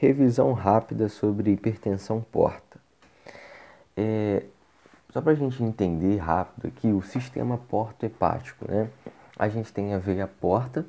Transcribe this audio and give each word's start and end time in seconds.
Revisão 0.00 0.52
rápida 0.52 1.08
sobre 1.08 1.50
hipertensão 1.50 2.20
porta. 2.20 2.78
É, 3.96 4.44
só 5.12 5.20
para 5.20 5.32
a 5.32 5.34
gente 5.34 5.60
entender 5.60 6.18
rápido 6.18 6.68
aqui, 6.68 6.92
o 6.92 7.02
sistema 7.02 7.58
porto-hepático, 7.58 8.64
né? 8.70 8.88
A 9.36 9.48
gente 9.48 9.72
tem 9.72 9.92
a 9.94 9.98
veia 9.98 10.28
porta, 10.28 10.86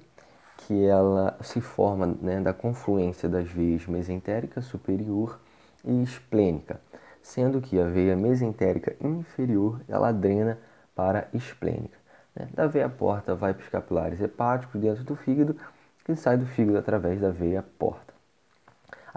que 0.58 0.86
ela 0.86 1.36
se 1.42 1.60
forma 1.60 2.06
né, 2.22 2.40
da 2.40 2.54
confluência 2.54 3.28
das 3.28 3.48
veias 3.50 3.88
mesentérica 3.88 4.62
superior 4.62 5.40
e 5.84 6.04
esplênica, 6.04 6.80
sendo 7.20 7.60
que 7.62 7.80
a 7.80 7.86
veia 7.86 8.16
mesentérica 8.16 8.96
inferior 9.02 9.82
ela 9.88 10.12
drena 10.12 10.60
para 10.96 11.28
esplênica. 11.34 11.98
Né? 12.36 12.48
Da 12.54 12.68
veia 12.68 12.88
porta 12.88 13.34
vai 13.34 13.56
para 13.56 13.64
os 13.64 13.70
capilares 13.70 14.22
hepáticos 14.22 14.80
dentro 14.80 15.04
do 15.04 15.16
fígado, 15.16 15.56
que 16.06 16.16
sai 16.16 16.38
do 16.38 16.46
fígado 16.46 16.78
através 16.78 17.20
da 17.20 17.32
veia 17.32 17.64
porta. 17.80 18.19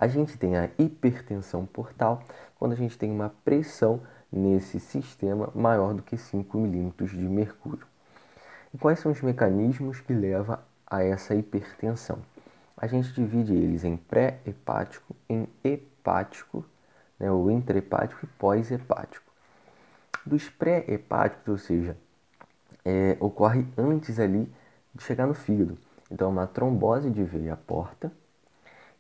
A 0.03 0.09
gente 0.09 0.37
tem 0.37 0.57
a 0.57 0.69
hipertensão 0.81 1.65
portal 1.65 2.25
quando 2.59 2.73
a 2.73 2.75
gente 2.75 2.99
tem 2.99 3.09
uma 3.09 3.33
pressão 3.45 4.01
nesse 4.33 4.81
sistema 4.81 5.49
maior 5.55 5.95
do 5.95 6.03
que 6.03 6.17
5 6.17 6.59
milímetros 6.59 7.13
de 7.13 7.19
mercúrio. 7.19 7.87
E 8.75 8.79
quais 8.79 8.99
são 8.99 9.13
os 9.13 9.23
mecanismos 9.23 10.01
que 10.01 10.13
levam 10.13 10.59
a 10.85 11.05
essa 11.05 11.37
hipertensão? 11.37 12.19
A 12.77 12.89
gente 12.89 13.13
divide 13.13 13.55
eles 13.55 13.85
em 13.85 13.97
pré-hepático, 13.97 15.15
em 15.29 15.47
hepático, 15.63 16.65
né, 17.17 17.31
ou 17.31 17.49
intrahepático 17.49 18.25
e 18.25 18.29
pós-hepático. 18.41 19.31
Dos 20.27 20.49
pré-hepáticos, 20.49 21.47
ou 21.47 21.59
seja, 21.59 21.97
é, 22.85 23.17
ocorre 23.21 23.65
antes 23.79 24.19
ali 24.19 24.53
de 24.93 25.05
chegar 25.05 25.29
no 25.29 25.35
fígado. 25.35 25.79
Então, 26.11 26.27
é 26.27 26.33
uma 26.33 26.49
trombose 26.49 27.09
de 27.09 27.23
veia 27.23 27.57
porta, 27.57 28.11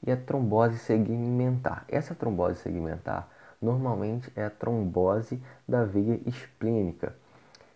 e 0.04 0.10
a 0.10 0.16
trombose 0.16 0.78
segmentar. 0.78 1.84
Essa 1.88 2.14
trombose 2.14 2.60
segmentar 2.60 3.28
normalmente 3.60 4.30
é 4.34 4.44
a 4.44 4.50
trombose 4.50 5.40
da 5.66 5.84
veia 5.84 6.20
esplênica. 6.26 7.14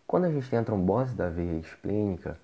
Quando 0.06 0.25
a 0.25 0.31
gente 0.31 0.51
tem 0.51 0.59
a 0.59 0.64
trombose 0.64 1.14
da 1.14 1.28
veia 1.28 1.59
esplênica, 1.59 2.39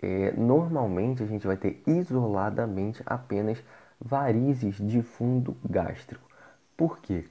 é, 0.00 0.32
normalmente 0.32 1.22
a 1.22 1.26
gente 1.26 1.46
vai 1.46 1.56
ter 1.56 1.82
isoladamente 1.86 3.02
apenas 3.04 3.62
varizes 4.00 4.76
de 4.76 5.02
fundo 5.02 5.56
gástrico. 5.68 6.28
Por 6.76 6.98
quê? 7.00 7.26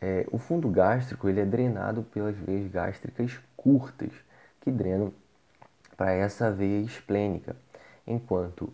É, 0.00 0.26
o 0.32 0.38
fundo 0.38 0.68
gástrico 0.68 1.28
ele 1.28 1.40
é 1.40 1.44
drenado 1.44 2.02
pelas 2.02 2.34
veias 2.36 2.70
gástricas 2.70 3.38
curtas, 3.56 4.12
que 4.60 4.70
drenam 4.70 5.12
para 5.96 6.12
essa 6.12 6.50
veia 6.50 6.82
esplênica, 6.82 7.54
enquanto 8.06 8.72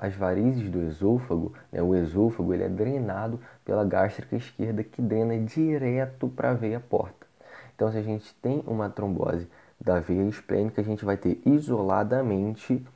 as 0.00 0.14
varizes 0.14 0.70
do 0.70 0.82
esôfago, 0.82 1.52
né, 1.70 1.82
o 1.82 1.94
esôfago 1.94 2.54
ele 2.54 2.64
é 2.64 2.68
drenado 2.68 3.40
pela 3.64 3.84
gástrica 3.84 4.36
esquerda 4.36 4.82
que 4.82 5.02
drena 5.02 5.38
direto 5.38 6.28
para 6.28 6.50
a 6.50 6.54
veia 6.54 6.80
porta. 6.80 7.26
Então, 7.74 7.90
se 7.90 7.98
a 7.98 8.02
gente 8.02 8.34
tem 8.36 8.62
uma 8.66 8.88
trombose 8.88 9.48
da 9.80 10.00
veia 10.00 10.22
esplênica, 10.28 10.80
a 10.80 10.84
gente 10.84 11.04
vai 11.04 11.16
ter 11.16 11.40
isoladamente 11.44 12.86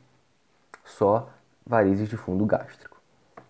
só 0.85 1.31
varizes 1.67 2.09
de 2.09 2.17
fundo 2.17 2.47
gástrico, 2.47 2.97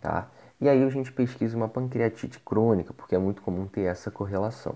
tá? 0.00 0.28
E 0.60 0.68
aí 0.68 0.82
a 0.82 0.88
gente 0.90 1.12
pesquisa 1.12 1.56
uma 1.56 1.68
pancreatite 1.68 2.40
crônica, 2.40 2.92
porque 2.92 3.14
é 3.14 3.18
muito 3.18 3.42
comum 3.42 3.66
ter 3.66 3.82
essa 3.82 4.10
correlação. 4.10 4.74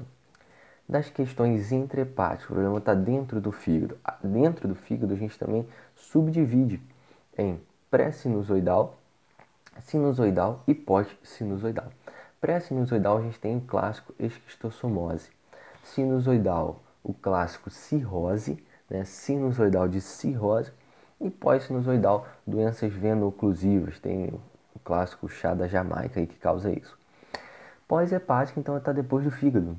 Das 0.88 1.10
questões 1.10 1.72
intrahepáticas, 1.72 2.44
o 2.44 2.52
problema 2.52 2.78
está 2.78 2.94
dentro 2.94 3.40
do 3.40 3.50
fígado. 3.50 3.98
Dentro 4.22 4.68
do 4.68 4.74
fígado 4.74 5.12
a 5.14 5.16
gente 5.16 5.36
também 5.38 5.66
subdivide 5.96 6.80
em 7.36 7.58
pré-sinusoidal, 7.92 8.96
sinusoidal 9.82 10.64
e 10.66 10.74
pós-sinusoidal. 10.74 11.92
Pré-sinusoidal 12.40 13.18
a 13.18 13.20
gente 13.20 13.38
tem 13.38 13.58
o 13.58 13.60
clássico 13.60 14.14
esquistossomose. 14.18 15.28
Sinusoidal, 15.84 16.80
o 17.04 17.12
clássico 17.12 17.68
cirrose, 17.68 18.64
né? 18.88 19.04
sinusoidal 19.04 19.86
de 19.88 20.00
cirrose. 20.00 20.72
E 21.20 21.28
pós-sinusoidal, 21.28 22.26
doenças 22.46 22.90
veno-oclusivas. 22.90 24.00
Tem 24.00 24.28
o 24.74 24.78
clássico 24.82 25.28
chá 25.28 25.52
da 25.52 25.68
Jamaica 25.68 26.18
aí 26.18 26.26
que 26.26 26.38
causa 26.38 26.72
isso. 26.72 26.96
Pós-hepática, 27.86 28.58
então, 28.58 28.78
está 28.78 28.90
depois 28.90 29.22
do 29.22 29.30
fígado. 29.30 29.76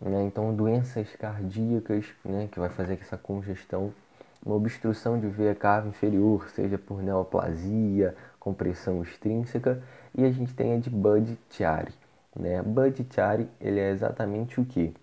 Né? 0.00 0.22
Então, 0.22 0.54
doenças 0.54 1.08
cardíacas, 1.16 2.06
né? 2.24 2.48
que 2.48 2.60
vai 2.60 2.68
fazer 2.68 2.96
essa 3.02 3.18
congestão 3.18 3.92
uma 4.46 4.54
obstrução 4.54 5.18
de 5.18 5.26
veia 5.26 5.56
cava 5.56 5.88
inferior, 5.88 6.48
seja 6.50 6.78
por 6.78 7.02
neoplasia, 7.02 8.16
compressão 8.38 9.02
extrínseca, 9.02 9.82
e 10.14 10.24
a 10.24 10.30
gente 10.30 10.54
tem 10.54 10.74
a 10.74 10.78
de 10.78 10.88
Budd-Chiari. 10.88 11.92
Né? 12.34 12.62
Budd-Chiari 12.62 13.48
ele 13.60 13.80
é 13.80 13.90
exatamente 13.90 14.60
o 14.60 14.64
que? 14.64 14.94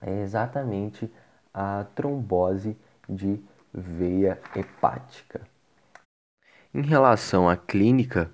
É 0.00 0.22
exatamente 0.22 1.12
a 1.52 1.84
trombose 1.94 2.74
de 3.06 3.38
veia 3.72 4.40
hepática. 4.56 5.42
Em 6.72 6.82
relação 6.82 7.48
à 7.48 7.56
clínica, 7.58 8.30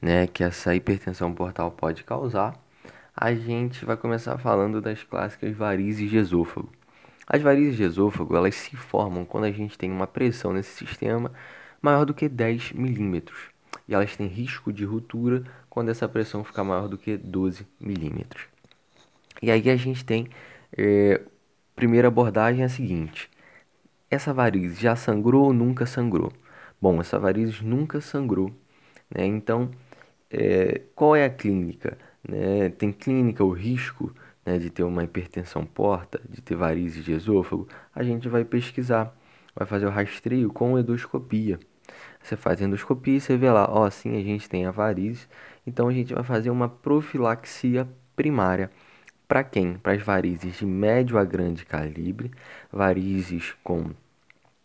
né, 0.00 0.28
que 0.28 0.44
essa 0.44 0.76
hipertensão 0.76 1.34
portal 1.34 1.72
pode 1.72 2.04
causar, 2.04 2.54
a 3.14 3.34
gente 3.34 3.84
vai 3.84 3.96
começar 3.96 4.38
falando 4.38 4.80
das 4.80 5.02
clássicas 5.02 5.54
varizes 5.56 6.08
de 6.08 6.16
esôfago. 6.18 6.70
As 7.26 7.42
varizes 7.42 7.76
de 7.76 7.82
esôfago 7.82 8.36
elas 8.36 8.54
se 8.54 8.76
formam 8.76 9.24
quando 9.24 9.44
a 9.44 9.50
gente 9.50 9.76
tem 9.76 9.90
uma 9.90 10.06
pressão 10.06 10.52
nesse 10.52 10.70
sistema 10.70 11.32
maior 11.82 12.04
do 12.04 12.14
que 12.14 12.28
10 12.28 12.72
milímetros 12.72 13.56
e 13.88 13.94
elas 13.94 14.16
têm 14.16 14.26
risco 14.26 14.72
de 14.72 14.84
ruptura 14.84 15.44
quando 15.68 15.90
essa 15.90 16.08
pressão 16.08 16.44
ficar 16.44 16.64
maior 16.64 16.88
do 16.88 16.98
que 16.98 17.16
12 17.16 17.66
milímetros. 17.80 18.44
E 19.42 19.50
aí 19.50 19.68
a 19.70 19.76
gente 19.76 20.04
tem 20.04 20.28
é, 20.76 21.20
primeira 21.74 22.08
abordagem 22.08 22.62
é 22.62 22.64
a 22.64 22.68
seguinte: 22.68 23.30
essa 24.10 24.32
variz 24.32 24.78
já 24.78 24.96
sangrou 24.96 25.46
ou 25.46 25.52
nunca 25.52 25.86
sangrou? 25.86 26.32
Bom, 26.80 27.00
essa 27.00 27.18
variz 27.18 27.60
nunca 27.60 28.00
sangrou, 28.00 28.50
né? 29.10 29.24
Então, 29.26 29.70
é, 30.30 30.82
qual 30.94 31.14
é 31.16 31.24
a 31.24 31.30
clínica? 31.30 31.98
Né? 32.26 32.70
Tem 32.70 32.92
clínica 32.92 33.44
o 33.44 33.50
risco 33.52 34.14
né, 34.46 34.58
de 34.58 34.70
ter 34.70 34.84
uma 34.84 35.02
hipertensão 35.02 35.66
porta, 35.66 36.20
de 36.30 36.40
ter 36.40 36.54
varizes 36.54 37.04
de 37.04 37.12
esôfago, 37.12 37.68
a 37.94 38.04
gente 38.04 38.28
vai 38.28 38.44
pesquisar, 38.44 39.12
vai 39.54 39.66
fazer 39.66 39.86
o 39.86 39.90
rastreio 39.90 40.52
com 40.52 40.78
endoscopia. 40.78 41.58
Você 42.22 42.36
faz 42.36 42.60
endoscopia 42.60 43.16
e 43.16 43.20
você 43.20 43.36
vê 43.36 43.50
lá, 43.50 43.68
ó, 43.68 43.88
sim, 43.90 44.16
a 44.16 44.22
gente 44.22 44.48
tem 44.48 44.66
a 44.66 44.70
varizes, 44.70 45.28
então 45.66 45.88
a 45.88 45.92
gente 45.92 46.14
vai 46.14 46.22
fazer 46.22 46.50
uma 46.50 46.68
profilaxia 46.68 47.88
primária. 48.14 48.70
Para 49.28 49.42
quem? 49.42 49.74
Para 49.74 49.92
as 49.92 50.02
varizes 50.02 50.58
de 50.58 50.66
médio 50.66 51.18
a 51.18 51.24
grande 51.24 51.64
calibre, 51.66 52.30
varizes 52.72 53.54
com 53.64 53.90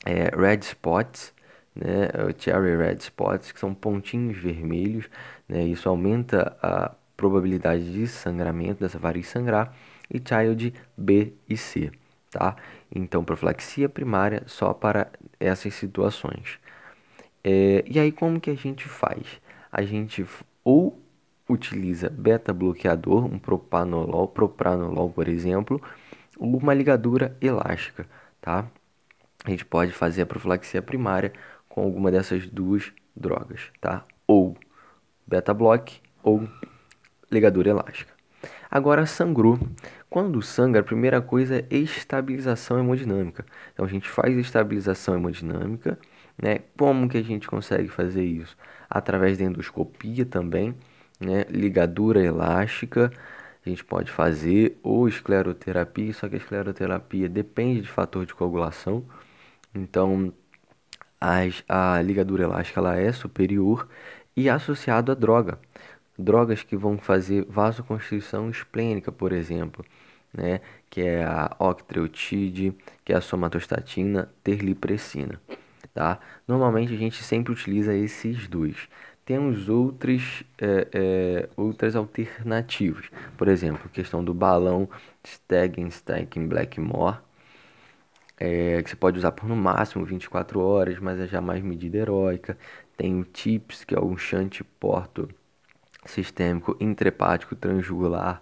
é, 0.06 0.30
red 0.36 0.60
spots, 0.62 1.34
né, 1.76 2.10
cherry 2.38 2.76
red 2.76 2.98
spots, 3.00 3.52
que 3.52 3.60
são 3.60 3.74
pontinhos 3.74 4.38
vermelhos, 4.38 5.10
né, 5.48 5.64
isso 5.64 5.90
aumenta 5.90 6.56
a 6.62 6.94
probabilidade 7.22 7.94
de 7.94 8.08
sangramento 8.08 8.80
dessa 8.80 8.98
variz 8.98 9.28
sangrar 9.28 9.76
e 10.10 10.18
child 10.18 10.74
B 10.98 11.34
e 11.48 11.56
C, 11.56 11.92
tá? 12.32 12.56
Então, 12.94 13.24
profilaxia 13.24 13.88
primária 13.88 14.42
só 14.48 14.74
para 14.74 15.12
essas 15.40 15.76
situações. 15.76 16.58
É, 17.44 17.84
e 17.88 18.00
aí, 18.00 18.12
como 18.12 18.42
que 18.42 18.50
a 18.50 18.56
gente 18.56 18.88
faz? 18.88 19.40
A 19.72 19.84
gente 19.84 20.26
ou 20.64 21.00
utiliza 21.48 22.10
beta-bloqueador, 22.10 23.26
um 23.26 23.38
propanolol, 23.38 24.28
propranolol, 24.28 25.12
por 25.12 25.28
exemplo, 25.28 25.80
ou 26.40 26.58
uma 26.58 26.74
ligadura 26.74 27.38
elástica, 27.40 28.08
tá? 28.42 28.66
A 29.46 29.50
gente 29.52 29.64
pode 29.64 29.92
fazer 29.92 30.24
a 30.24 30.26
profilaxia 30.26 30.82
primária 30.82 31.32
com 31.70 31.84
alguma 31.84 32.10
dessas 32.10 32.48
duas 32.48 32.92
drogas, 33.16 33.70
tá? 33.80 34.04
Ou 34.26 34.58
beta-block 35.28 36.02
ou 36.24 36.48
ligadura 37.32 37.70
elástica. 37.70 38.14
Agora, 38.70 39.06
sangrou. 39.06 39.60
Quando 40.10 40.42
sangra, 40.42 40.82
a 40.82 40.84
primeira 40.84 41.22
coisa 41.22 41.60
é 41.70 41.76
estabilização 41.76 42.80
hemodinâmica. 42.80 43.46
Então, 43.74 43.86
a 43.86 43.88
gente 43.88 44.10
faz 44.10 44.38
estabilização 44.38 45.16
hemodinâmica. 45.16 46.00
Né? 46.42 46.60
Como 46.78 47.08
que 47.10 47.18
a 47.18 47.22
gente 47.22 47.48
consegue 47.48 47.88
fazer 47.90 48.24
isso? 48.24 48.58
Através 48.90 49.38
da 49.38 49.46
endoscopia 49.46 50.26
também, 50.26 50.76
né? 51.20 51.46
ligadura 51.50 52.24
elástica. 52.24 53.12
A 53.66 53.70
gente 53.70 53.84
pode 53.84 54.12
fazer 54.12 54.80
ou 54.82 55.08
escleroterapia, 55.08 56.14
só 56.14 56.28
que 56.28 56.36
a 56.36 56.38
escleroterapia 56.38 57.30
depende 57.30 57.82
de 57.82 57.90
fator 57.90 58.26
de 58.26 58.34
coagulação. 58.34 59.06
Então, 59.76 60.34
as, 61.20 61.64
a 61.70 62.02
ligadura 62.02 62.44
elástica 62.44 62.80
ela 62.80 62.98
é 62.98 63.12
superior 63.12 63.88
e 64.36 64.50
associado 64.50 65.12
à 65.12 65.16
droga 65.16 65.60
drogas 66.18 66.64
que 66.64 66.76
vão 66.76 66.98
fazer 66.98 67.46
vasoconstrição 67.46 68.50
esplênica, 68.50 69.12
por 69.12 69.32
exemplo, 69.32 69.86
né, 70.34 70.62
que 70.90 71.02
é 71.02 71.24
a 71.24 71.56
octreotide, 71.60 72.76
que 73.04 73.14
é 73.14 73.18
a 73.18 73.22
somatostatina, 73.22 74.30
terlipressina, 74.44 75.42
tá? 75.94 76.20
Normalmente 76.48 76.94
a 76.94 76.98
gente 76.98 77.24
sempre 77.24 77.54
utiliza 77.54 77.94
esses 77.96 78.48
dois. 78.48 78.88
temos 79.26 79.70
outras, 79.70 80.44
é, 80.58 80.88
é, 80.94 81.50
outras 81.56 81.96
alternativas. 81.96 83.10
Por 83.38 83.48
exemplo, 83.48 83.90
questão 83.90 84.24
do 84.24 84.34
balão 84.34 84.90
Stegenstein 85.26 86.28
Blackmore, 86.48 87.20
é, 88.40 88.82
que 88.82 88.90
você 88.90 88.96
pode 88.96 89.18
usar 89.20 89.32
por 89.32 89.48
no 89.48 89.56
máximo 89.56 90.04
24 90.06 90.60
horas, 90.60 91.00
mas 91.00 91.20
é 91.20 91.28
já 91.28 91.40
mais 91.42 91.62
medida 91.64 91.98
heróica. 91.98 92.58
Tem 92.98 93.20
o 93.20 93.24
TIPS, 93.24 93.84
que 93.86 93.96
é 93.96 94.00
um 94.02 94.18
shunt 94.18 94.64
porto 94.80 95.30
sistêmico 96.06 96.76
intrahepático 96.80 97.56
transjugular. 97.56 98.42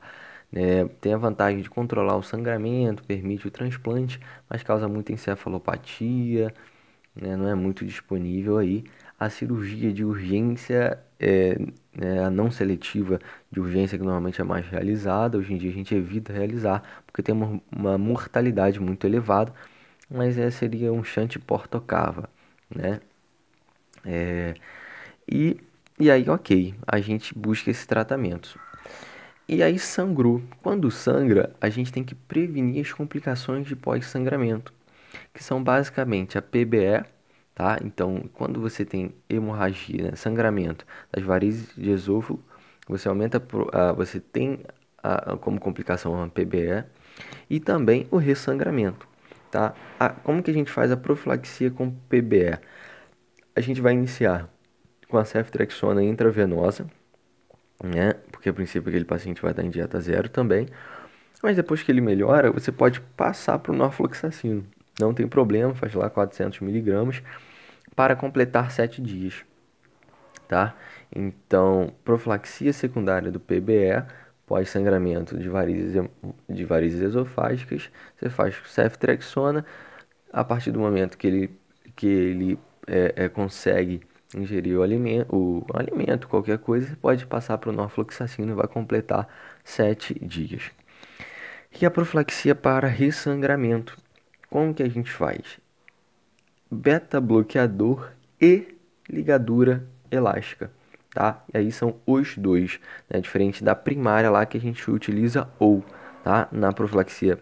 Né? 0.51 0.85
Tem 1.01 1.13
a 1.13 1.17
vantagem 1.17 1.61
de 1.61 1.69
controlar 1.69 2.15
o 2.17 2.23
sangramento, 2.23 3.03
permite 3.03 3.47
o 3.47 3.51
transplante, 3.51 4.19
mas 4.49 4.63
causa 4.63 4.87
muita 4.87 5.11
encefalopatia, 5.13 6.53
né? 7.15 7.35
não 7.35 7.47
é 7.47 7.55
muito 7.55 7.85
disponível 7.85 8.57
aí. 8.57 8.83
A 9.19 9.29
cirurgia 9.29 9.91
de 9.91 10.03
urgência, 10.05 10.99
é, 11.19 11.57
é, 11.99 12.19
a 12.19 12.29
não 12.29 12.49
seletiva 12.49 13.19
de 13.51 13.59
urgência, 13.59 13.97
que 13.97 14.03
normalmente 14.03 14.41
é 14.41 14.43
mais 14.43 14.65
realizada, 14.67 15.37
hoje 15.37 15.53
em 15.53 15.57
dia 15.57 15.69
a 15.69 15.73
gente 15.73 15.93
evita 15.93 16.31
realizar, 16.33 17.03
porque 17.05 17.21
tem 17.21 17.35
uma, 17.35 17.61
uma 17.71 17.97
mortalidade 17.97 18.79
muito 18.79 19.05
elevada, 19.05 19.53
mas 20.09 20.37
é, 20.37 20.49
seria 20.51 20.91
um 20.93 21.03
shunt 21.03 21.37
portocava, 21.39 22.29
né? 22.73 23.01
É, 24.05 24.53
e, 25.27 25.57
e 25.99 26.09
aí, 26.09 26.29
ok, 26.29 26.73
a 26.87 27.01
gente 27.01 27.37
busca 27.37 27.69
esse 27.69 27.85
tratamento. 27.85 28.57
E 29.47 29.61
aí 29.61 29.77
sangrou. 29.77 30.41
Quando 30.63 30.89
sangra, 30.89 31.53
a 31.59 31.69
gente 31.69 31.91
tem 31.91 32.03
que 32.05 32.15
prevenir 32.15 32.85
as 32.85 32.93
complicações 32.93 33.67
de 33.67 33.75
pós-sangramento, 33.75 34.73
que 35.33 35.43
são 35.43 35.61
basicamente 35.61 36.37
a 36.37 36.41
PBE, 36.41 37.03
tá? 37.53 37.77
Então, 37.83 38.29
quando 38.33 38.61
você 38.61 38.85
tem 38.85 39.13
hemorragia, 39.29 40.11
né, 40.11 40.15
sangramento 40.15 40.85
das 41.11 41.23
varizes 41.23 41.75
de 41.75 41.89
esôfago, 41.89 42.41
você 42.87 43.09
aumenta, 43.09 43.37
uh, 43.39 43.93
você 43.93 44.21
tem 44.21 44.63
uh, 45.03 45.35
como 45.37 45.59
complicação 45.59 46.23
a 46.23 46.27
PBE 46.29 46.85
e 47.49 47.59
também 47.59 48.07
o 48.09 48.17
ressangramento, 48.17 49.05
tá? 49.51 49.75
Como 50.23 50.41
que 50.41 50.51
a 50.51 50.53
gente 50.53 50.71
faz 50.71 50.91
a 50.91 50.97
profilaxia 50.97 51.69
com 51.69 51.91
PBE? 51.91 52.57
A 53.55 53.61
gente 53.61 53.81
vai 53.81 53.93
iniciar 53.93 54.49
com 55.09 55.17
a 55.17 55.25
ceftriaxona 55.25 56.03
intravenosa, 56.03 56.87
né? 57.83 58.13
Porque 58.31 58.49
a 58.49 58.53
princípio 58.53 58.89
aquele 58.89 59.05
paciente 59.05 59.41
vai 59.41 59.51
estar 59.51 59.63
em 59.63 59.69
dieta 59.69 59.99
zero 59.99 60.29
também. 60.29 60.67
Mas 61.41 61.55
depois 61.55 61.81
que 61.83 61.91
ele 61.91 62.01
melhora, 62.01 62.51
você 62.51 62.71
pode 62.71 63.01
passar 63.01 63.59
para 63.59 63.71
o 63.71 63.75
norfloxacino. 63.75 64.65
Não 64.99 65.13
tem 65.13 65.27
problema, 65.27 65.73
faz 65.73 65.93
lá 65.93 66.09
400 66.09 66.59
miligramas 66.59 67.23
para 67.95 68.15
completar 68.15 68.71
7 68.71 69.01
dias, 69.01 69.45
tá? 70.47 70.75
Então, 71.13 71.93
profilaxia 72.03 72.71
secundária 72.73 73.31
do 73.31 73.39
PBE, 73.39 74.05
pós-sangramento 74.45 75.37
de 75.37 75.47
varizes, 75.49 76.01
de 76.49 76.65
varizes 76.65 77.01
esofágicas, 77.01 77.89
você 78.17 78.29
faz 78.29 78.55
ceftriaxona, 78.65 79.65
a 80.31 80.43
partir 80.43 80.71
do 80.71 80.79
momento 80.79 81.17
que 81.17 81.27
ele, 81.27 81.59
que 81.95 82.07
ele 82.07 82.59
é, 82.87 83.25
é, 83.25 83.29
consegue 83.29 84.01
ingerir 84.35 84.77
o 84.77 84.83
alimento, 84.83 85.35
o 85.35 85.65
alimento, 85.73 86.27
qualquer 86.27 86.59
coisa, 86.59 86.97
pode 87.01 87.25
passar 87.25 87.57
para 87.57 87.69
o 87.69 87.73
norfloxacino 87.73 88.51
e 88.51 88.55
vai 88.55 88.67
completar 88.67 89.27
7 89.63 90.13
dias. 90.25 90.71
E 91.79 91.85
a 91.85 91.91
profilaxia 91.91 92.55
para 92.55 92.87
ressangramento, 92.87 93.97
como 94.49 94.73
que 94.73 94.83
a 94.83 94.89
gente 94.89 95.11
faz? 95.11 95.59
beta-bloqueador 96.69 98.11
e 98.39 98.77
ligadura 99.09 99.87
elástica, 100.11 100.71
tá? 101.13 101.43
E 101.53 101.57
aí 101.57 101.71
são 101.71 101.95
os 102.05 102.37
dois, 102.37 102.79
né? 103.09 103.19
Diferente 103.19 103.63
da 103.63 103.75
primária 103.75 104.29
lá 104.29 104.45
que 104.45 104.57
a 104.57 104.61
gente 104.61 104.89
utiliza 104.89 105.49
ou, 105.57 105.83
tá? 106.23 106.47
Na 106.51 106.71
profilaxia 106.71 107.39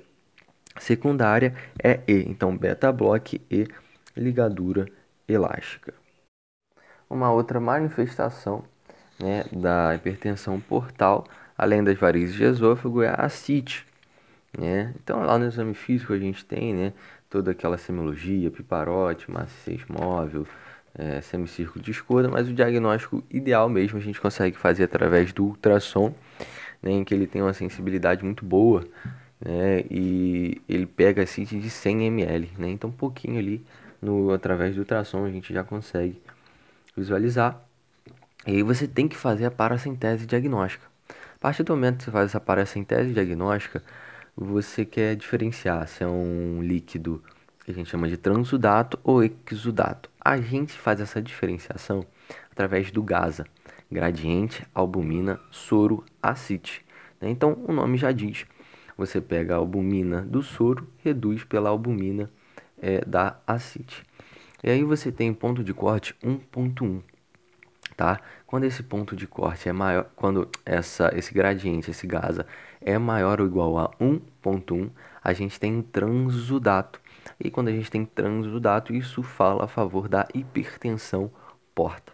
secundária 0.79 1.53
é 1.83 1.99
E, 2.07 2.23
então 2.27 2.55
beta-bloque 2.55 3.41
e 3.51 3.67
ligadura 4.15 4.87
elástica. 5.27 5.93
Uma 7.09 7.31
outra 7.31 7.59
manifestação 7.59 8.63
né, 9.19 9.45
da 9.51 9.95
hipertensão 9.95 10.59
portal, 10.59 11.25
além 11.57 11.83
das 11.83 11.97
varizes 11.97 12.35
de 12.35 12.43
esôfago, 12.43 13.01
é 13.01 13.09
a 13.09 13.25
ascite. 13.25 13.85
Né? 14.57 14.93
Então, 15.01 15.23
lá 15.23 15.37
no 15.37 15.45
exame 15.45 15.73
físico 15.73 16.13
a 16.13 16.17
gente 16.17 16.43
tem 16.45 16.73
né, 16.73 16.93
toda 17.29 17.51
aquela 17.51 17.77
semiologia, 17.77 18.49
piparote, 18.49 19.29
maciez 19.29 19.81
móvel, 19.87 20.47
é, 20.97 21.21
semicírculo 21.21 21.83
de 21.83 21.91
escuda, 21.91 22.27
mas 22.27 22.47
o 22.47 22.53
diagnóstico 22.53 23.23
ideal 23.29 23.69
mesmo 23.69 23.99
a 23.99 24.01
gente 24.01 24.19
consegue 24.19 24.57
fazer 24.57 24.83
através 24.83 25.31
do 25.31 25.45
ultrassom, 25.45 26.13
né, 26.81 26.91
em 26.91 27.03
que 27.03 27.13
ele 27.13 27.27
tem 27.27 27.41
uma 27.41 27.53
sensibilidade 27.53 28.23
muito 28.23 28.43
boa, 28.43 28.83
né, 29.39 29.83
e 29.91 30.59
ele 30.67 30.87
pega 30.87 31.21
a 31.21 31.25
de 31.25 31.69
100 31.69 32.07
ml, 32.07 32.51
né, 32.57 32.69
então 32.69 32.89
um 32.89 32.93
pouquinho 32.93 33.37
ali, 33.37 33.63
no, 34.01 34.31
através 34.31 34.75
do 34.75 34.79
ultrassom 34.79 35.23
a 35.23 35.29
gente 35.29 35.53
já 35.53 35.63
consegue 35.63 36.19
visualizar. 36.97 37.63
E 38.45 38.51
aí 38.51 38.63
você 38.63 38.87
tem 38.87 39.07
que 39.07 39.15
fazer 39.15 39.45
a 39.45 39.51
paracentese 39.51 40.25
diagnóstica. 40.25 40.85
A 41.35 41.39
partir 41.39 41.63
do 41.63 41.73
momento 41.73 41.99
que 41.99 42.05
você 42.05 42.11
faz 42.11 42.25
essa 42.31 42.39
paracentese 42.39 43.13
diagnóstica, 43.13 43.83
você 44.35 44.83
quer 44.83 45.15
diferenciar 45.15 45.87
se 45.87 46.03
é 46.03 46.07
um 46.07 46.61
líquido 46.61 47.23
que 47.63 47.71
a 47.71 47.73
gente 47.73 47.89
chama 47.89 48.07
de 48.07 48.17
transudato 48.17 48.99
ou 49.03 49.21
exudato. 49.23 50.09
A 50.19 50.37
gente 50.37 50.73
faz 50.73 50.99
essa 50.99 51.21
diferenciação 51.21 52.05
através 52.51 52.91
do 52.91 53.03
GASA, 53.03 53.45
gradiente, 53.91 54.65
albumina, 54.73 55.39
soro, 55.51 56.03
acite. 56.21 56.83
Né? 57.21 57.29
Então, 57.29 57.57
o 57.67 57.71
nome 57.71 57.97
já 57.97 58.11
diz. 58.11 58.45
Você 58.97 59.21
pega 59.21 59.53
a 59.53 59.57
albumina 59.57 60.21
do 60.21 60.41
soro, 60.41 60.87
reduz 61.03 61.43
pela 61.43 61.69
albumina 61.69 62.31
é, 62.81 63.03
da 63.05 63.37
acite. 63.45 64.06
E 64.63 64.69
aí 64.69 64.83
você 64.83 65.11
tem 65.11 65.33
ponto 65.33 65.63
de 65.63 65.73
corte 65.73 66.15
1.1 66.23 67.01
tá? 67.97 68.21
Quando 68.45 68.63
esse 68.65 68.83
ponto 68.83 69.15
de 69.15 69.27
corte 69.27 69.67
é 69.67 69.73
maior, 69.73 70.05
quando 70.15 70.47
essa, 70.63 71.11
esse 71.15 71.33
gradiente, 71.33 71.89
esse 71.89 72.05
gasa, 72.05 72.45
é 72.79 72.97
maior 72.97 73.41
ou 73.41 73.47
igual 73.47 73.77
a 73.79 73.89
1.1, 73.99 74.89
a 75.21 75.33
gente 75.33 75.59
tem 75.59 75.81
transudato. 75.81 77.01
E 77.39 77.49
quando 77.49 77.69
a 77.69 77.71
gente 77.71 77.89
tem 77.89 78.05
transudato, 78.05 78.93
isso 78.93 79.23
fala 79.23 79.65
a 79.65 79.67
favor 79.67 80.07
da 80.07 80.27
hipertensão 80.33 81.29
porta. 81.73 82.13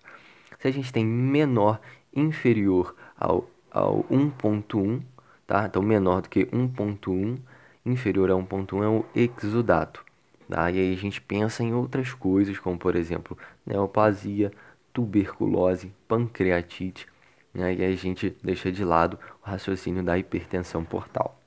Se 0.57 0.67
a 0.67 0.71
gente 0.71 0.91
tem 0.91 1.05
menor, 1.05 1.79
inferior 2.15 2.95
ao, 3.17 3.47
ao 3.69 4.03
1.1, 4.05 5.01
tá? 5.45 5.65
Então 5.65 5.81
menor 5.81 6.21
do 6.21 6.29
que 6.29 6.45
1.1, 6.45 7.37
inferior 7.85 8.31
a 8.31 8.35
1.1 8.35 8.83
é 8.83 8.87
o 8.87 9.05
exudato. 9.13 10.03
Tá? 10.49 10.69
E 10.71 10.79
aí 10.79 10.93
a 10.93 10.97
gente 10.97 11.21
pensa 11.21 11.63
em 11.63 11.73
outras 11.73 12.13
coisas, 12.13 12.57
como 12.59 12.77
por 12.77 12.95
exemplo, 12.95 13.37
neoplasia, 13.65 14.51
tuberculose, 14.91 15.91
pancreatite, 16.07 17.07
né? 17.53 17.73
e 17.73 17.83
aí 17.83 17.93
a 17.93 17.97
gente 17.97 18.35
deixa 18.43 18.71
de 18.71 18.83
lado 18.83 19.17
o 19.43 19.49
raciocínio 19.49 20.03
da 20.03 20.17
hipertensão 20.17 20.83
portal. 20.83 21.39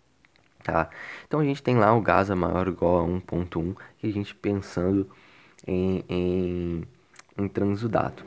Tá? 0.62 0.90
Então 1.26 1.40
a 1.40 1.44
gente 1.44 1.62
tem 1.62 1.76
lá 1.76 1.94
o 1.94 2.00
GASA 2.00 2.34
maior 2.34 2.66
ou 2.66 2.72
igual 2.72 3.04
a 3.04 3.08
1.1 3.08 3.76
e 4.02 4.08
a 4.08 4.12
gente 4.12 4.34
pensando 4.34 5.08
em, 5.66 6.04
em, 6.08 6.84
em 7.38 7.48
transudato, 7.48 8.24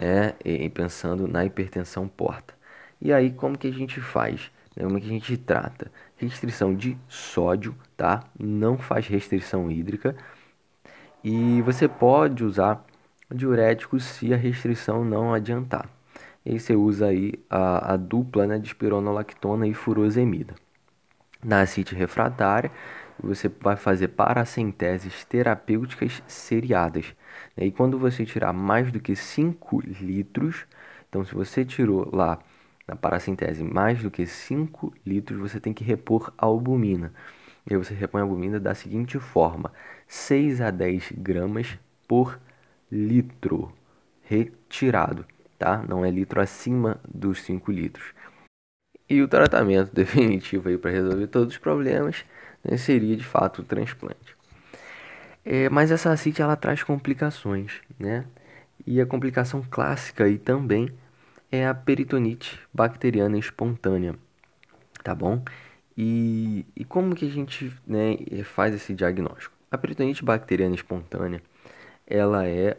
né? 0.00 0.34
e 0.44 0.68
pensando 0.70 1.28
na 1.28 1.44
hipertensão 1.44 2.08
porta. 2.08 2.54
E 3.00 3.12
aí 3.12 3.30
como 3.32 3.58
que 3.58 3.68
a 3.68 3.72
gente 3.72 4.00
faz? 4.00 4.50
Né? 4.76 4.84
Como 4.84 5.00
que 5.00 5.06
a 5.06 5.10
gente 5.10 5.36
trata? 5.36 5.90
Restrição 6.16 6.74
de 6.74 6.96
sódio, 7.08 7.74
tá? 7.96 8.24
Não 8.38 8.76
faz 8.78 9.06
restrição 9.06 9.70
hídrica. 9.70 10.16
E 11.22 11.62
você 11.62 11.88
pode 11.88 12.44
usar 12.44 12.84
diurético 13.32 13.98
se 13.98 14.32
a 14.32 14.36
restrição 14.36 15.04
não 15.04 15.32
adiantar. 15.32 15.88
E 16.44 16.52
aí 16.52 16.60
você 16.60 16.74
usa 16.74 17.06
aí 17.06 17.34
a, 17.48 17.94
a 17.94 17.96
dupla 17.96 18.46
né, 18.46 18.58
de 18.58 18.68
espironolactona 18.68 19.66
e 19.66 19.72
furosemida. 19.72 20.54
Na 21.42 21.62
acite 21.62 21.94
refratária, 21.94 22.70
você 23.22 23.50
vai 23.60 23.76
fazer 23.76 24.08
paracenteses 24.08 25.24
terapêuticas 25.24 26.22
seriadas. 26.26 27.14
E 27.56 27.70
quando 27.70 27.98
você 27.98 28.24
tirar 28.24 28.52
mais 28.52 28.90
do 28.92 29.00
que 29.00 29.14
5 29.14 29.80
litros, 29.86 30.66
então 31.08 31.24
se 31.24 31.34
você 31.34 31.64
tirou 31.64 32.14
lá 32.14 32.38
na 32.86 32.94
paracentese 32.94 33.62
mais 33.62 34.02
do 34.02 34.10
que 34.10 34.26
5 34.26 34.92
litros, 35.04 35.38
você 35.38 35.58
tem 35.58 35.72
que 35.72 35.84
repor 35.84 36.32
a 36.36 36.46
albumina. 36.46 37.12
E 37.68 37.72
aí 37.72 37.78
você 37.78 37.94
repõe 37.94 38.20
a 38.20 38.24
albumina 38.24 38.60
da 38.60 38.74
seguinte 38.74 39.18
forma: 39.18 39.72
6 40.06 40.60
a 40.60 40.70
10 40.70 41.12
gramas 41.16 41.78
por 42.06 42.38
litro 42.90 43.72
retirado, 44.22 45.24
tá? 45.58 45.82
Não 45.88 46.04
é 46.04 46.10
litro 46.10 46.40
acima 46.40 47.00
dos 47.06 47.42
5 47.42 47.72
litros. 47.72 48.12
E 49.08 49.22
o 49.22 49.28
tratamento 49.28 49.92
definitivo 49.94 50.68
aí 50.68 50.78
para 50.78 50.90
resolver 50.90 51.26
todos 51.26 51.54
os 51.54 51.58
problemas 51.58 52.24
né, 52.62 52.76
seria 52.76 53.16
de 53.16 53.24
fato 53.24 53.62
o 53.62 53.64
transplante. 53.64 54.36
É, 55.44 55.68
mas 55.68 55.90
essa 55.90 56.10
ascite 56.10 56.40
ela 56.40 56.56
traz 56.56 56.82
complicações, 56.82 57.80
né? 57.98 58.24
E 58.86 59.00
a 59.00 59.06
complicação 59.06 59.62
clássica 59.70 60.24
aí 60.24 60.38
também 60.38 60.90
é 61.54 61.68
a 61.68 61.74
peritonite 61.74 62.60
bacteriana 62.72 63.38
espontânea, 63.38 64.16
tá 65.02 65.14
bom? 65.14 65.42
E, 65.96 66.66
e 66.74 66.84
como 66.84 67.14
que 67.14 67.26
a 67.26 67.30
gente 67.30 67.72
né, 67.86 68.16
faz 68.44 68.74
esse 68.74 68.94
diagnóstico? 68.94 69.54
A 69.70 69.78
peritonite 69.78 70.24
bacteriana 70.24 70.74
espontânea, 70.74 71.40
ela 72.06 72.46
é 72.46 72.76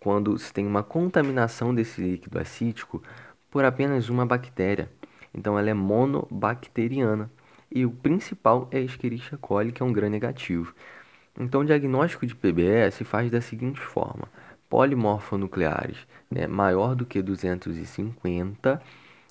quando 0.00 0.36
se 0.38 0.52
tem 0.52 0.66
uma 0.66 0.82
contaminação 0.82 1.74
desse 1.74 2.00
líquido 2.00 2.38
acítico 2.38 3.02
por 3.50 3.64
apenas 3.64 4.08
uma 4.08 4.26
bactéria. 4.26 4.90
Então 5.32 5.58
ela 5.58 5.70
é 5.70 5.74
monobacteriana. 5.74 7.30
E 7.70 7.84
o 7.84 7.90
principal 7.90 8.68
é 8.70 8.78
a 8.78 8.80
Escherichia 8.80 9.38
coli, 9.38 9.72
que 9.72 9.82
é 9.82 9.86
um 9.86 9.92
gram 9.92 10.08
negativo. 10.08 10.74
Então 11.38 11.60
o 11.60 11.64
diagnóstico 11.64 12.26
de 12.26 12.34
PBE 12.34 12.90
se 12.92 13.04
faz 13.04 13.30
da 13.30 13.40
seguinte 13.40 13.80
forma: 13.80 14.28
polimorfonucleares 14.68 16.06
né, 16.30 16.46
maior 16.46 16.94
do 16.94 17.06
que 17.06 17.22
250, 17.22 18.82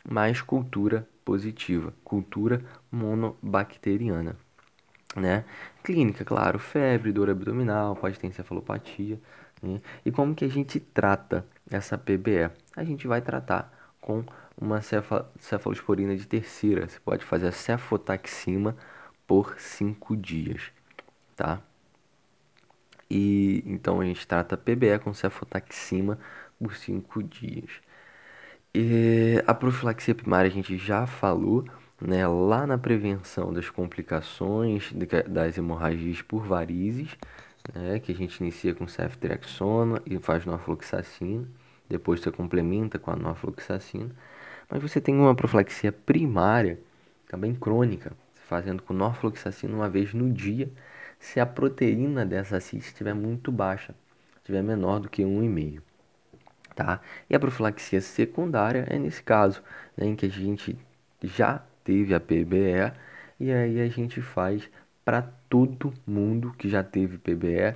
mais 0.07 0.41
cultura 0.41 1.07
positiva, 1.23 1.93
cultura 2.03 2.63
monobacteriana. 2.91 4.37
Né? 5.15 5.45
Clínica, 5.83 6.25
claro, 6.25 6.59
febre, 6.59 7.11
dor 7.11 7.29
abdominal, 7.29 7.95
pode 7.95 8.19
ter 8.19 8.27
encefalopatia. 8.27 9.19
Né? 9.61 9.81
E 10.05 10.11
como 10.11 10.35
que 10.35 10.45
a 10.45 10.49
gente 10.49 10.79
trata 10.79 11.45
essa 11.69 11.97
PBE? 11.97 12.51
A 12.75 12.83
gente 12.83 13.07
vai 13.07 13.21
tratar 13.21 13.71
com 14.01 14.23
uma 14.59 14.81
cefalosporina 15.39 16.15
de 16.15 16.27
terceira. 16.27 16.87
Você 16.87 16.99
pode 16.99 17.25
fazer 17.25 17.47
a 17.47 17.51
cefotaxima 17.51 18.75
por 19.25 19.59
5 19.59 20.15
dias, 20.15 20.71
tá? 21.35 21.61
E 23.09 23.63
então 23.65 24.01
a 24.01 24.05
gente 24.05 24.27
trata 24.27 24.57
PBE 24.57 24.99
com 25.03 25.13
cefotaxima 25.13 26.17
por 26.59 26.75
5 26.75 27.23
dias. 27.23 27.71
E 28.73 29.41
a 29.47 29.53
profilaxia 29.53 30.13
primária 30.13 30.49
a 30.49 30.53
gente 30.53 30.77
já 30.77 31.07
falou, 31.07 31.65
né, 32.01 32.27
lá 32.27 32.67
na 32.67 32.77
prevenção 32.77 33.53
das 33.53 33.69
complicações 33.69 34.91
das 35.27 35.57
hemorragias 35.57 36.21
por 36.21 36.45
varizes, 36.45 37.15
né, 37.73 37.99
que 37.99 38.11
a 38.11 38.15
gente 38.15 38.39
inicia 38.41 38.75
com 38.75 38.87
ceftriaxona 38.87 40.01
e 40.05 40.17
faz 40.19 40.45
norfloxacina, 40.45 41.47
depois 41.89 42.19
você 42.19 42.31
complementa 42.31 42.99
com 42.99 43.11
a 43.11 43.15
norfloxacina. 43.15 44.11
Mas 44.69 44.81
você 44.81 44.99
tem 44.99 45.15
uma 45.15 45.35
profilaxia 45.35 45.91
primária, 45.91 46.79
também 47.29 47.55
crônica, 47.55 48.13
fazendo 48.47 48.83
com 48.83 48.93
norfloxacina 48.93 49.73
uma 49.73 49.89
vez 49.89 50.13
no 50.13 50.31
dia, 50.31 50.71
se 51.19 51.39
a 51.39 51.45
proteína 51.45 52.25
dessa 52.25 52.59
CIT 52.59 52.85
estiver 52.85 53.13
muito 53.13 53.51
baixa, 53.51 53.95
estiver 54.37 54.61
menor 54.61 54.99
do 54.99 55.09
que 55.09 55.23
1,5. 55.23 55.81
Tá? 56.75 56.99
E 57.29 57.35
a 57.35 57.39
profilaxia 57.39 58.01
secundária 58.01 58.85
é 58.89 58.99
nesse 58.99 59.23
caso, 59.23 59.63
né, 59.95 60.05
em 60.05 60.15
que 60.15 60.25
a 60.25 60.29
gente 60.29 60.77
já 61.23 61.63
teve 61.83 62.13
a 62.13 62.19
PBE 62.19 62.93
e 63.39 63.51
aí 63.51 63.79
a 63.79 63.87
gente 63.87 64.21
faz 64.21 64.69
para 65.03 65.21
todo 65.49 65.93
mundo 66.05 66.53
que 66.57 66.67
já 66.67 66.83
teve 66.83 67.17
PBE 67.17 67.75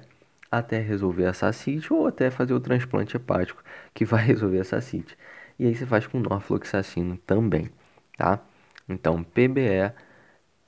até 0.51 0.79
resolver 0.79 1.25
a 1.25 1.33
sacite 1.33 1.93
ou 1.93 2.07
até 2.07 2.31
fazer 2.31 2.53
o 2.53 2.59
transplante 2.59 3.15
hepático 3.15 3.63
que 3.93 4.03
vai 4.05 4.23
resolver 4.25 4.59
a 4.59 4.63
sacite. 4.63 5.17
E 5.57 5.65
aí 5.65 5.75
você 5.75 5.85
faz 5.85 6.07
com 6.07 6.19
norfloxacino 6.19 7.17
também, 7.17 7.69
tá? 8.17 8.41
Então, 8.87 9.23
PBE, 9.23 9.93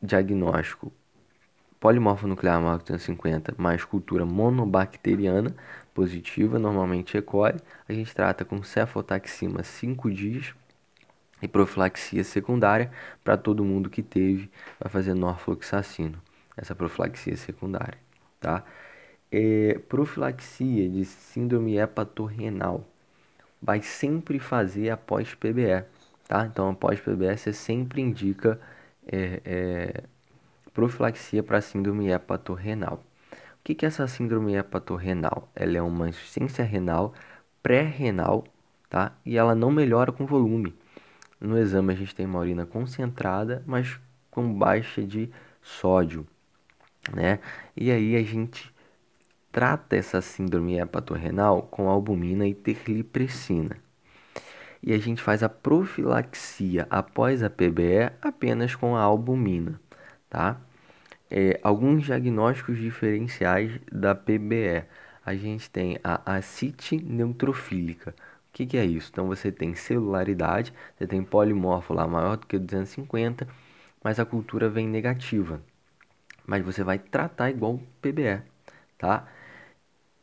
diagnóstico 0.01 0.91
polimorfo 1.81 2.27
nuclear 2.27 2.61
maior 2.61 2.77
que 2.77 2.85
250 2.85 3.55
mais 3.57 3.83
cultura 3.83 4.23
monobacteriana 4.23 5.53
positiva, 5.95 6.59
normalmente 6.59 7.17
E. 7.17 7.21
coli, 7.21 7.59
a 7.89 7.91
gente 7.91 8.13
trata 8.13 8.45
com 8.45 8.63
cefotaxima 8.63 9.63
5 9.63 10.11
dias 10.11 10.53
e 11.41 11.47
profilaxia 11.47 12.23
secundária 12.23 12.91
para 13.23 13.35
todo 13.35 13.65
mundo 13.65 13.89
que 13.89 14.03
teve, 14.03 14.49
vai 14.79 14.91
fazer 14.91 15.15
norfloxacino, 15.15 16.21
essa 16.55 16.75
profilaxia 16.75 17.35
secundária, 17.35 17.97
tá? 18.39 18.63
É, 19.31 19.79
profilaxia 19.89 20.87
de 20.87 21.03
síndrome 21.03 21.77
hepatorrenal 21.77 22.85
vai 23.61 23.81
sempre 23.81 24.37
fazer 24.39 24.91
após 24.91 25.33
PBE, 25.33 25.83
tá? 26.27 26.45
Então, 26.45 26.69
após 26.69 26.99
PBE, 26.99 27.37
você 27.37 27.53
sempre 27.53 28.01
indica 28.01 28.59
é, 29.07 29.41
é, 29.45 30.03
profilaxia 30.73 31.43
para 31.43 31.61
síndrome 31.61 32.09
hepatorrenal. 32.09 33.03
O 33.33 33.63
que, 33.63 33.85
é 33.85 33.87
essa 33.87 34.07
síndrome 34.07 34.55
hepatorrenal? 34.55 35.49
Ela 35.55 35.77
é 35.77 35.81
uma 35.81 36.09
insuficiência 36.09 36.63
renal 36.63 37.13
pré-renal, 37.61 38.43
tá? 38.89 39.13
E 39.25 39.37
ela 39.37 39.53
não 39.53 39.71
melhora 39.71 40.11
com 40.11 40.25
volume. 40.25 40.75
No 41.39 41.57
exame 41.57 41.93
a 41.93 41.95
gente 41.95 42.15
tem 42.15 42.25
uma 42.25 42.39
urina 42.39 42.65
concentrada, 42.65 43.63
mas 43.65 43.99
com 44.29 44.53
baixa 44.53 45.03
de 45.03 45.29
sódio, 45.61 46.25
né? 47.13 47.39
E 47.75 47.91
aí 47.91 48.15
a 48.15 48.23
gente 48.23 48.73
trata 49.51 49.95
essa 49.95 50.21
síndrome 50.21 50.79
hepatorrenal 50.79 51.63
com 51.63 51.89
albumina 51.89 52.47
e 52.47 52.53
terlipressina. 52.53 53.77
E 54.83 54.93
a 54.93 54.97
gente 54.99 55.21
faz 55.21 55.43
a 55.43 55.49
profilaxia 55.49 56.87
após 56.89 57.43
a 57.43 57.49
PBE 57.49 58.11
apenas 58.21 58.75
com 58.75 58.95
a 58.95 59.01
albumina, 59.01 59.80
tá? 60.31 60.59
É, 61.29 61.59
alguns 61.63 62.05
diagnósticos 62.05 62.77
diferenciais 62.79 63.79
da 63.91 64.15
PBE. 64.15 64.85
A 65.25 65.35
gente 65.35 65.69
tem 65.69 65.99
a 66.03 66.37
acite 66.37 66.97
neutrofílica. 66.97 68.11
O 68.49 68.53
que, 68.53 68.65
que, 68.65 68.77
é 68.77 68.85
isso? 68.85 69.09
Então 69.11 69.27
você 69.27 69.51
tem 69.51 69.75
celularidade, 69.75 70.73
você 70.97 71.07
tem 71.07 71.23
polimorfo 71.23 71.93
lá 71.93 72.07
maior 72.07 72.37
do 72.37 72.47
que 72.47 72.57
250, 72.57 73.47
mas 74.03 74.19
a 74.19 74.25
cultura 74.25 74.69
vem 74.69 74.87
negativa. 74.87 75.61
Mas 76.45 76.63
você 76.65 76.83
vai 76.83 76.99
tratar 76.99 77.49
igual 77.51 77.79
PBE, 78.01 78.41
tá? 78.97 79.27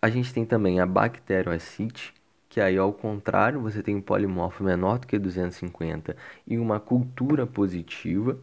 A 0.03 0.11
gente 0.11 0.33
tem 0.33 0.45
também 0.45 0.81
a 0.81 0.87
bacterioacite, 0.87 2.15
que 2.49 2.61
aí 2.61 2.79
ao 2.79 2.93
contrário, 2.93 3.61
você 3.61 3.83
tem 3.83 3.97
um 3.97 4.03
polimorfo 4.03 4.65
menor 4.65 4.99
do 4.99 5.07
que 5.07 5.19
250 5.19 6.17
e 6.47 6.59
uma 6.59 6.81
cultura 6.81 7.47
positiva, 7.47 8.39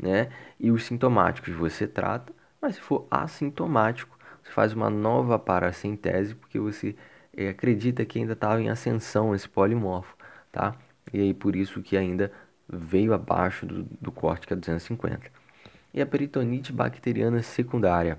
né? 0.00 0.28
E 0.58 0.70
os 0.70 0.84
sintomáticos 0.84 1.54
você 1.54 1.86
trata, 1.86 2.32
mas 2.60 2.76
se 2.76 2.80
for 2.80 3.06
assintomático, 3.10 4.16
você 4.42 4.52
faz 4.52 4.72
uma 4.72 4.90
nova 4.90 5.38
paracentese, 5.38 6.34
porque 6.34 6.58
você 6.58 6.94
é, 7.36 7.48
acredita 7.48 8.04
que 8.04 8.18
ainda 8.18 8.32
estava 8.32 8.60
em 8.60 8.68
ascensão 8.68 9.34
esse 9.34 9.48
polimorfo, 9.48 10.16
tá? 10.52 10.74
E 11.12 11.20
aí 11.20 11.34
por 11.34 11.56
isso 11.56 11.82
que 11.82 11.96
ainda 11.96 12.32
veio 12.68 13.12
abaixo 13.14 13.66
do, 13.66 13.84
do 14.00 14.10
corte 14.12 14.46
que 14.46 14.52
é 14.52 14.56
250. 14.56 15.30
E 15.94 16.00
a 16.00 16.06
peritonite 16.06 16.72
bacteriana 16.72 17.42
secundária. 17.42 18.18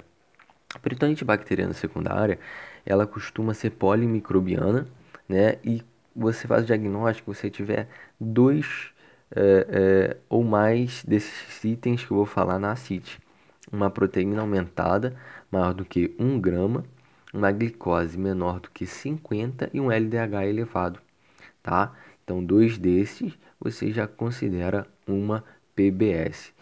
A 0.74 0.80
peritonite 0.80 1.24
bacteriana 1.24 1.74
secundária 1.74 2.40
ela 2.86 3.06
costuma 3.06 3.54
ser 3.54 3.72
polimicrobiana, 3.72 4.88
né? 5.28 5.58
E 5.64 5.84
você 6.16 6.48
faz 6.48 6.64
o 6.64 6.66
diagnóstico, 6.66 7.34
você 7.34 7.50
tiver 7.50 7.88
dois 8.20 8.92
é, 9.36 9.68
é, 9.70 10.18
ou 10.30 10.44
mais 10.44 11.04
desses 11.04 11.64
itens 11.64 12.04
que 12.04 12.12
eu 12.12 12.18
vou 12.18 12.26
falar 12.26 12.60
na 12.60 12.76
CIT. 12.76 13.20
Uma 13.72 13.90
proteína 13.90 14.42
aumentada 14.42 15.16
maior 15.52 15.74
do 15.74 15.84
que 15.86 16.16
1 16.18 16.40
grama, 16.40 16.84
uma 17.34 17.52
glicose 17.52 18.18
menor 18.18 18.60
do 18.60 18.70
que 18.72 18.86
50 18.86 19.70
e 19.74 19.80
um 19.80 19.92
LDH 19.92 20.46
elevado, 20.48 21.00
tá? 21.62 21.94
Então, 22.24 22.44
dois 22.44 22.78
desses 22.78 23.38
você 23.60 23.92
já 23.92 24.08
considera 24.08 24.88
uma 25.08 25.44
PBS. 25.76 26.54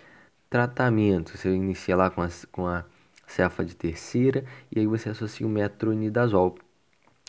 Tratamento, 0.50 1.38
você 1.38 1.50
inicia 1.50 1.96
lá 1.96 2.10
com 2.10 2.22
a, 2.22 2.30
com 2.52 2.68
a 2.68 2.86
cefa 3.28 3.66
de 3.66 3.76
terceira, 3.76 4.46
e 4.72 4.80
aí 4.80 4.88
você 4.88 5.10
associa 5.10 5.46
o 5.46 5.50
metronidazol, 5.50 6.56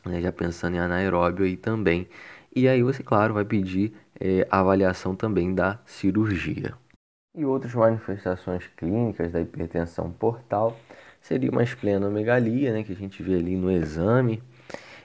né, 0.05 0.21
já 0.21 0.33
pensando 0.33 0.77
em 0.77 0.79
anaeróbio 0.79 1.45
aí 1.45 1.57
também. 1.57 2.09
E 2.55 2.69
aí 2.69 2.83
você, 2.83 3.03
claro, 3.03 3.35
vai 3.35 3.45
pedir 3.45 3.93
é, 4.21 4.47
avaliação 4.51 5.15
também 5.15 5.55
da 5.55 5.79
cirurgia. 5.87 6.75
E 7.37 7.45
outras 7.45 7.75
manifestações 7.75 8.67
clínicas 8.77 9.33
da 9.33 9.41
hipertensão 9.41 10.11
portal 10.11 10.79
seria 11.21 11.51
uma 11.51 11.63
esplenomegalia, 11.63 12.73
né, 12.73 12.83
que 12.83 12.93
a 12.93 12.97
gente 12.97 13.23
vê 13.23 13.35
ali 13.35 13.57
no 13.57 13.71
exame, 13.71 14.43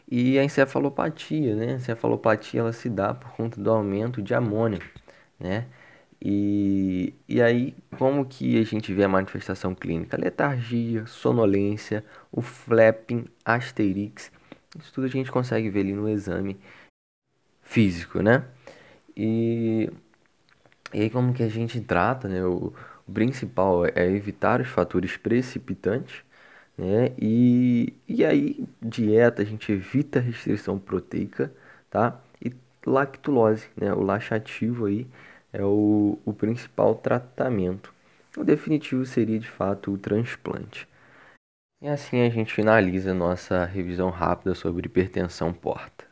e 0.10 0.38
a 0.38 0.44
encefalopatia, 0.44 1.56
né? 1.56 1.74
A 1.74 1.75
encefalopatia 1.77 2.60
ela 2.60 2.74
se 2.74 2.89
dá 2.89 3.13
por 3.13 3.32
conta 3.32 3.62
do 3.62 3.72
aumento 3.72 4.22
de 4.22 4.34
amônia, 4.34 4.80
né? 5.39 5.68
E, 6.22 7.15
e 7.27 7.41
aí, 7.41 7.75
como 7.98 8.25
que 8.25 8.60
a 8.60 8.63
gente 8.63 8.94
vê 8.94 9.03
a 9.03 9.08
manifestação 9.08 9.74
clínica? 9.74 10.18
Letargia, 10.18 11.06
sonolência, 11.08 12.03
o 12.32 12.41
flapping, 12.41 13.25
asterix. 13.44 14.32
Isso 14.77 14.94
tudo 14.94 15.06
a 15.06 15.10
gente 15.10 15.32
consegue 15.32 15.70
ver 15.70 15.80
ali 15.82 15.94
no 15.94 16.08
exame 16.08 16.60
físico, 17.63 18.22
né? 18.22 18.46
E, 19.15 19.89
e 20.94 21.01
aí, 21.01 21.10
como 21.10 21.34
que 21.34 21.44
a 21.44 21.50
gente 21.50 21.80
trata, 21.82 22.27
né? 22.27 22.44
O, 22.46 22.74
o 23.08 23.12
principal 23.13 23.86
é 23.86 24.08
evitar 24.08 24.62
os 24.62 24.68
fatores 24.68 25.18
precipitantes, 25.18 26.24
né? 26.77 27.13
E, 27.20 27.94
e 28.08 28.25
aí, 28.25 28.65
dieta, 28.82 29.41
a 29.41 29.46
gente 29.46 29.72
evita 29.72 30.20
a 30.20 30.22
restrição 30.22 30.80
proteica, 30.80 31.53
tá? 31.89 32.20
E 32.44 32.53
lactulose, 32.86 33.68
né? 33.77 33.94
O 33.94 34.01
laxativo 34.01 34.86
aí 34.88 35.08
é 35.53 35.63
o, 35.65 36.20
o 36.25 36.34
principal 36.34 36.96
tratamento. 36.96 37.94
O 38.38 38.44
definitivo 38.44 39.06
seria 39.06 39.39
de 39.39 39.50
fato 39.50 39.94
o 39.94 39.98
transplante. 39.98 40.88
E 41.82 41.88
assim 41.89 42.22
a 42.22 42.30
gente 42.30 42.53
finaliza 42.53 43.13
nossa 43.13 43.65
revisão 43.65 44.10
rápida 44.10 44.56
sobre 44.56 44.88
hipertensão 44.88 45.53
porta. 45.53 46.11